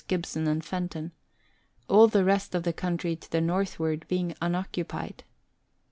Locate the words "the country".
2.63-3.15